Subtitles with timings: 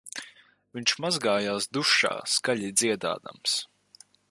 [0.77, 3.59] Viņš mazgājās dušā skaļi dziedādams